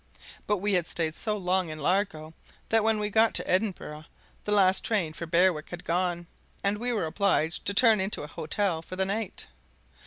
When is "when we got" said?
2.83-3.35